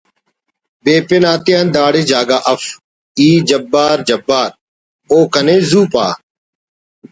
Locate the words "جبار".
3.49-3.97, 4.07-4.49